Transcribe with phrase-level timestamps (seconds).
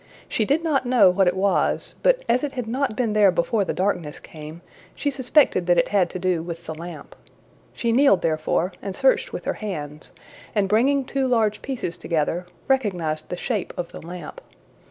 [0.27, 3.63] She did not know what it was, but as it had not been there before
[3.63, 4.61] the darkness came,
[4.95, 7.15] she suspected that it had to do with the lamp.
[7.71, 10.11] She kneeled therefore, and searched with her hands,
[10.55, 14.41] and bringing two large pieces together, recognized the shape of the lamp.